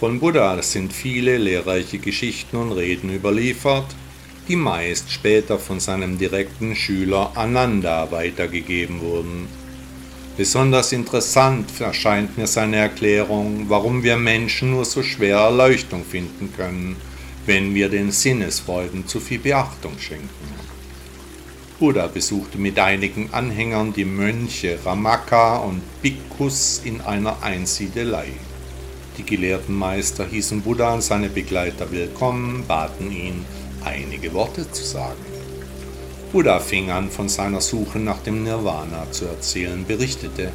von 0.00 0.18
Buddha 0.18 0.62
sind 0.62 0.94
viele 0.94 1.36
lehrreiche 1.36 1.98
Geschichten 1.98 2.56
und 2.56 2.72
Reden 2.72 3.14
überliefert, 3.14 3.84
die 4.48 4.56
meist 4.56 5.12
später 5.12 5.58
von 5.58 5.78
seinem 5.78 6.16
direkten 6.16 6.74
Schüler 6.74 7.32
Ananda 7.34 8.10
weitergegeben 8.10 9.02
wurden. 9.02 9.46
Besonders 10.38 10.92
interessant 10.92 11.68
erscheint 11.80 12.38
mir 12.38 12.46
seine 12.46 12.76
Erklärung, 12.76 13.66
warum 13.68 14.02
wir 14.02 14.16
Menschen 14.16 14.70
nur 14.70 14.86
so 14.86 15.02
schwer 15.02 15.36
Erleuchtung 15.36 16.02
finden 16.02 16.50
können, 16.56 16.96
wenn 17.44 17.74
wir 17.74 17.90
den 17.90 18.10
Sinnesfreuden 18.10 19.06
zu 19.06 19.20
viel 19.20 19.40
Beachtung 19.40 19.98
schenken. 19.98 20.48
Buddha 21.78 22.06
besuchte 22.06 22.56
mit 22.56 22.78
einigen 22.78 23.28
Anhängern 23.32 23.92
die 23.92 24.06
Mönche 24.06 24.78
Ramaka 24.82 25.58
und 25.58 25.82
Bhikkhus 26.00 26.80
in 26.84 27.02
einer 27.02 27.42
Einsiedelei. 27.42 28.28
Die 29.18 29.24
gelehrten 29.24 29.74
Meister 29.74 30.26
hießen 30.26 30.62
Buddha 30.62 30.94
und 30.94 31.02
seine 31.02 31.28
Begleiter 31.28 31.90
willkommen, 31.90 32.64
baten 32.66 33.10
ihn, 33.10 33.44
einige 33.84 34.32
Worte 34.32 34.70
zu 34.70 34.84
sagen. 34.84 35.24
Buddha 36.32 36.60
fing 36.60 36.90
an, 36.90 37.10
von 37.10 37.28
seiner 37.28 37.60
Suche 37.60 37.98
nach 37.98 38.18
dem 38.22 38.44
Nirvana 38.44 39.10
zu 39.10 39.26
erzählen, 39.26 39.84
berichtete, 39.84 40.52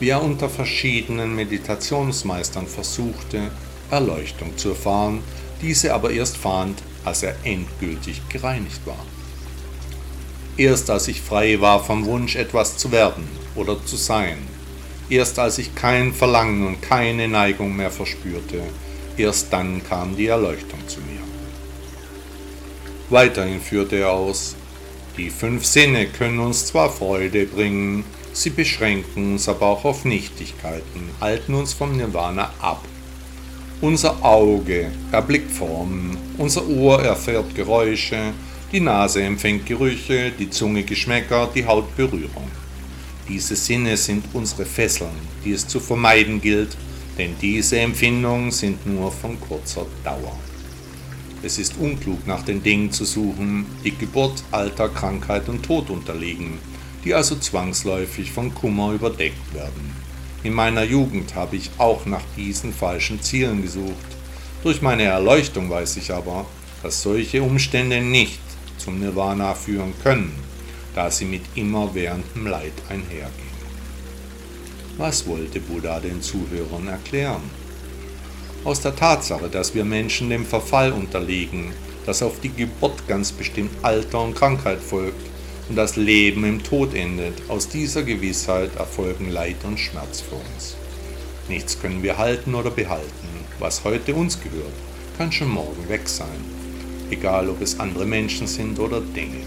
wie 0.00 0.08
er 0.08 0.22
unter 0.22 0.48
verschiedenen 0.48 1.34
Meditationsmeistern 1.34 2.66
versuchte, 2.66 3.50
Erleuchtung 3.90 4.56
zu 4.56 4.70
erfahren, 4.70 5.22
diese 5.60 5.92
aber 5.92 6.10
erst 6.10 6.36
fand, 6.36 6.82
als 7.04 7.22
er 7.22 7.34
endgültig 7.44 8.22
gereinigt 8.28 8.80
war. 8.86 9.04
Erst 10.56 10.90
als 10.90 11.08
ich 11.08 11.20
frei 11.20 11.60
war 11.60 11.82
vom 11.84 12.04
Wunsch, 12.06 12.36
etwas 12.36 12.76
zu 12.76 12.90
werden 12.90 13.28
oder 13.54 13.84
zu 13.84 13.96
sein, 13.96 14.38
Erst 15.10 15.38
als 15.38 15.58
ich 15.58 15.74
kein 15.74 16.12
Verlangen 16.12 16.66
und 16.66 16.82
keine 16.82 17.28
Neigung 17.28 17.74
mehr 17.74 17.90
verspürte, 17.90 18.60
erst 19.16 19.52
dann 19.52 19.82
kam 19.88 20.16
die 20.16 20.26
Erleuchtung 20.26 20.86
zu 20.86 21.00
mir. 21.00 21.20
Weiterhin 23.08 23.60
führte 23.60 23.96
er 23.96 24.10
aus, 24.10 24.54
die 25.16 25.30
fünf 25.30 25.64
Sinne 25.64 26.06
können 26.06 26.38
uns 26.38 26.66
zwar 26.66 26.90
Freude 26.90 27.46
bringen, 27.46 28.04
sie 28.34 28.50
beschränken 28.50 29.32
uns 29.32 29.48
aber 29.48 29.66
auch 29.66 29.84
auf 29.86 30.04
Nichtigkeiten, 30.04 31.10
halten 31.20 31.54
uns 31.54 31.72
vom 31.72 31.96
Nirvana 31.96 32.52
ab. 32.60 32.84
Unser 33.80 34.22
Auge 34.22 34.92
erblickt 35.10 35.50
Formen, 35.50 36.18
unser 36.36 36.68
Ohr 36.68 37.02
erfährt 37.02 37.54
Geräusche, 37.54 38.34
die 38.72 38.80
Nase 38.80 39.22
empfängt 39.22 39.64
Gerüche, 39.64 40.30
die 40.38 40.50
Zunge 40.50 40.82
Geschmäcker, 40.82 41.48
die 41.54 41.64
Haut 41.64 41.96
Berührung. 41.96 42.50
Diese 43.28 43.56
Sinne 43.56 43.98
sind 43.98 44.24
unsere 44.32 44.64
Fesseln, 44.64 45.10
die 45.44 45.52
es 45.52 45.68
zu 45.68 45.80
vermeiden 45.80 46.40
gilt, 46.40 46.74
denn 47.18 47.34
diese 47.42 47.78
Empfindungen 47.78 48.50
sind 48.50 48.86
nur 48.86 49.12
von 49.12 49.38
kurzer 49.38 49.84
Dauer. 50.02 50.34
Es 51.42 51.58
ist 51.58 51.76
unklug, 51.78 52.26
nach 52.26 52.42
den 52.42 52.62
Dingen 52.62 52.90
zu 52.90 53.04
suchen, 53.04 53.66
die 53.84 53.94
Geburt, 53.94 54.42
Alter, 54.50 54.88
Krankheit 54.88 55.48
und 55.50 55.62
Tod 55.62 55.90
unterliegen, 55.90 56.58
die 57.04 57.12
also 57.12 57.36
zwangsläufig 57.36 58.32
von 58.32 58.54
Kummer 58.54 58.92
überdeckt 58.92 59.54
werden. 59.54 59.94
In 60.42 60.54
meiner 60.54 60.84
Jugend 60.84 61.34
habe 61.34 61.56
ich 61.56 61.70
auch 61.76 62.06
nach 62.06 62.24
diesen 62.34 62.72
falschen 62.72 63.20
Zielen 63.20 63.60
gesucht. 63.60 63.92
Durch 64.62 64.80
meine 64.80 65.02
Erleuchtung 65.02 65.68
weiß 65.68 65.98
ich 65.98 66.12
aber, 66.12 66.46
dass 66.82 67.02
solche 67.02 67.42
Umstände 67.42 68.00
nicht 68.00 68.40
zum 68.78 69.00
Nirvana 69.00 69.54
führen 69.54 69.92
können 70.02 70.47
da 70.98 71.12
sie 71.12 71.26
mit 71.26 71.42
immerwährendem 71.54 72.48
Leid 72.48 72.72
einhergehen. 72.88 73.56
Was 74.96 75.28
wollte 75.28 75.60
Buddha 75.60 76.00
den 76.00 76.20
Zuhörern 76.20 76.88
erklären? 76.88 77.48
Aus 78.64 78.80
der 78.80 78.96
Tatsache, 78.96 79.48
dass 79.48 79.76
wir 79.76 79.84
Menschen 79.84 80.28
dem 80.28 80.44
Verfall 80.44 80.90
unterliegen, 80.90 81.72
dass 82.04 82.20
auf 82.20 82.40
die 82.40 82.48
Geburt 82.48 83.06
ganz 83.06 83.30
bestimmt 83.30 83.70
Alter 83.82 84.24
und 84.24 84.34
Krankheit 84.34 84.80
folgt 84.80 85.24
und 85.68 85.76
das 85.76 85.94
Leben 85.94 86.42
im 86.42 86.64
Tod 86.64 86.94
endet, 86.94 87.48
aus 87.48 87.68
dieser 87.68 88.02
Gewissheit 88.02 88.74
erfolgen 88.74 89.30
Leid 89.30 89.62
und 89.62 89.78
Schmerz 89.78 90.20
für 90.20 90.34
uns. 90.34 90.74
Nichts 91.48 91.80
können 91.80 92.02
wir 92.02 92.18
halten 92.18 92.56
oder 92.56 92.72
behalten. 92.72 93.28
Was 93.60 93.84
heute 93.84 94.16
uns 94.16 94.40
gehört, 94.40 94.74
kann 95.16 95.30
schon 95.30 95.50
morgen 95.50 95.88
weg 95.88 96.08
sein, 96.08 96.44
egal 97.08 97.48
ob 97.50 97.62
es 97.62 97.78
andere 97.78 98.04
Menschen 98.04 98.48
sind 98.48 98.80
oder 98.80 99.00
Dinge. 99.00 99.44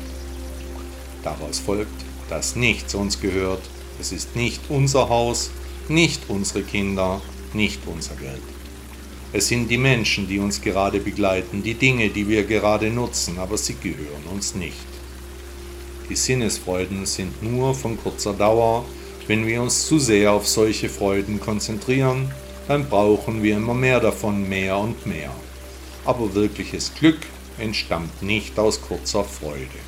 Daraus 1.24 1.60
folgt, 1.60 2.06
dass 2.30 2.56
nichts 2.56 2.96
uns 2.96 3.20
gehört. 3.20 3.62
Es 4.00 4.12
ist 4.12 4.36
nicht 4.36 4.62
unser 4.70 5.10
Haus, 5.10 5.52
nicht 5.88 6.22
unsere 6.30 6.64
Kinder, 6.64 7.22
nicht 7.54 7.82
unser 7.86 8.16
Geld. 8.16 8.42
Es 9.34 9.48
sind 9.48 9.70
die 9.70 9.78
Menschen, 9.78 10.28
die 10.28 10.40
uns 10.40 10.62
gerade 10.62 11.00
begleiten, 11.00 11.64
die 11.64 11.76
Dinge, 11.76 12.10
die 12.10 12.28
wir 12.28 12.44
gerade 12.44 12.90
nutzen, 12.90 13.40
aber 13.40 13.58
sie 13.58 13.76
gehören 13.76 14.26
uns 14.32 14.56
nicht. 14.56 14.76
Die 16.10 16.16
Sinnesfreuden 16.16 17.06
sind 17.06 17.42
nur 17.42 17.74
von 17.74 17.98
kurzer 17.98 18.34
Dauer. 18.34 18.84
Wenn 19.28 19.48
wir 19.48 19.62
uns 19.62 19.86
zu 19.86 20.00
sehr 20.00 20.34
auf 20.34 20.48
solche 20.48 20.90
Freuden 20.90 21.40
konzentrieren, 21.40 22.32
dann 22.68 22.90
brauchen 22.90 23.42
wir 23.44 23.56
immer 23.56 23.74
mehr 23.74 24.02
davon, 24.02 24.50
mehr 24.50 24.78
und 24.78 25.06
mehr. 25.06 25.34
Aber 26.04 26.34
wirkliches 26.34 26.94
Glück 27.00 27.20
entstammt 27.58 28.22
nicht 28.22 28.60
aus 28.60 28.82
kurzer 28.82 29.24
Freude. 29.24 29.80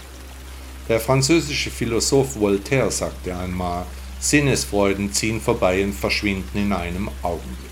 Der 0.90 1.00
französische 1.00 1.72
Philosoph 1.72 2.36
Voltaire 2.40 2.92
sagte 2.92 3.36
einmal, 3.36 3.86
Sinnesfreuden 4.20 5.12
ziehen 5.14 5.40
vorbei 5.40 5.84
und 5.84 5.94
verschwinden 5.94 6.58
in 6.58 6.74
einem 6.74 7.10
Augenblick. 7.22 7.72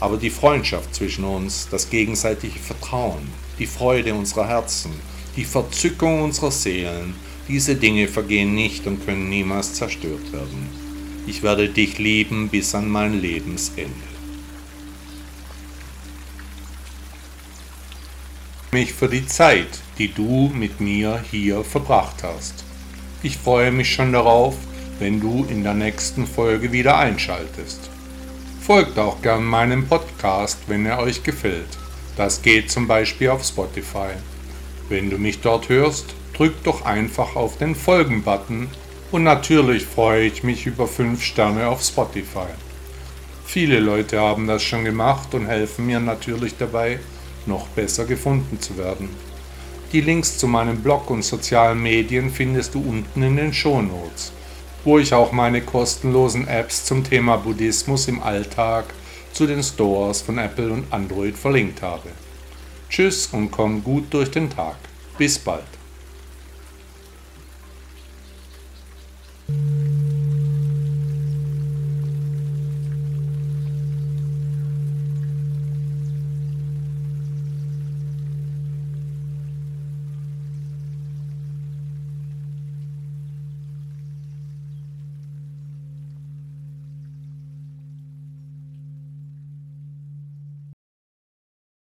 Aber 0.00 0.16
die 0.16 0.30
Freundschaft 0.30 0.94
zwischen 0.94 1.24
uns, 1.24 1.68
das 1.70 1.90
gegenseitige 1.90 2.58
Vertrauen, 2.58 3.28
die 3.58 3.66
Freude 3.66 4.14
unserer 4.14 4.48
Herzen, 4.48 4.92
die 5.36 5.44
Verzückung 5.44 6.22
unserer 6.22 6.50
Seelen, 6.50 7.14
diese 7.48 7.76
Dinge 7.76 8.08
vergehen 8.08 8.54
nicht 8.54 8.86
und 8.86 9.04
können 9.04 9.28
niemals 9.28 9.74
zerstört 9.74 10.32
werden. 10.32 10.68
Ich 11.26 11.42
werde 11.42 11.68
dich 11.68 11.98
lieben 11.98 12.48
bis 12.48 12.74
an 12.74 12.88
mein 12.88 13.20
Lebensende. 13.20 14.14
mich 18.74 18.92
für 18.92 19.08
die 19.08 19.24
Zeit, 19.24 19.83
die 19.98 20.12
du 20.12 20.50
mit 20.54 20.80
mir 20.80 21.22
hier 21.30 21.64
verbracht 21.64 22.22
hast. 22.22 22.64
Ich 23.22 23.38
freue 23.38 23.72
mich 23.72 23.92
schon 23.92 24.12
darauf, 24.12 24.56
wenn 24.98 25.20
du 25.20 25.44
in 25.48 25.62
der 25.62 25.74
nächsten 25.74 26.26
Folge 26.26 26.72
wieder 26.72 26.98
einschaltest. 26.98 27.90
Folgt 28.60 28.98
auch 28.98 29.20
gern 29.22 29.44
meinem 29.44 29.86
Podcast, 29.86 30.58
wenn 30.66 30.86
er 30.86 30.98
euch 30.98 31.22
gefällt. 31.22 31.78
Das 32.16 32.42
geht 32.42 32.70
zum 32.70 32.86
Beispiel 32.86 33.30
auf 33.30 33.44
Spotify. 33.44 34.12
Wenn 34.88 35.10
du 35.10 35.18
mich 35.18 35.40
dort 35.40 35.68
hörst, 35.68 36.14
drück 36.34 36.62
doch 36.64 36.84
einfach 36.84 37.36
auf 37.36 37.58
den 37.58 37.74
Folgen-Button 37.74 38.68
und 39.12 39.22
natürlich 39.22 39.84
freue 39.84 40.26
ich 40.26 40.42
mich 40.42 40.66
über 40.66 40.86
5 40.86 41.22
Sterne 41.22 41.68
auf 41.68 41.82
Spotify. 41.82 42.48
Viele 43.44 43.78
Leute 43.78 44.20
haben 44.20 44.46
das 44.46 44.62
schon 44.62 44.84
gemacht 44.84 45.34
und 45.34 45.46
helfen 45.46 45.86
mir 45.86 46.00
natürlich 46.00 46.56
dabei, 46.56 46.98
noch 47.46 47.68
besser 47.68 48.04
gefunden 48.04 48.60
zu 48.60 48.76
werden. 48.76 49.08
Die 49.94 50.00
Links 50.00 50.38
zu 50.38 50.48
meinem 50.48 50.82
Blog 50.82 51.08
und 51.08 51.22
sozialen 51.22 51.80
Medien 51.80 52.28
findest 52.28 52.74
du 52.74 52.80
unten 52.80 53.22
in 53.22 53.36
den 53.36 53.52
Shownotes, 53.52 54.32
wo 54.82 54.98
ich 54.98 55.14
auch 55.14 55.30
meine 55.30 55.60
kostenlosen 55.60 56.48
Apps 56.48 56.84
zum 56.84 57.04
Thema 57.04 57.36
Buddhismus 57.36 58.08
im 58.08 58.20
Alltag 58.20 58.86
zu 59.32 59.46
den 59.46 59.62
Stores 59.62 60.20
von 60.20 60.38
Apple 60.38 60.72
und 60.72 60.92
Android 60.92 61.38
verlinkt 61.38 61.80
habe. 61.80 62.08
Tschüss 62.90 63.28
und 63.30 63.52
komm 63.52 63.84
gut 63.84 64.12
durch 64.12 64.32
den 64.32 64.50
Tag. 64.50 64.74
Bis 65.16 65.38
bald. 65.38 65.62